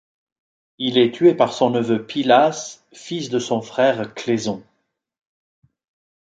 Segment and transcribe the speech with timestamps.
[0.79, 4.63] Il est tué par son neveu Pylas, fils de son frère Cléson.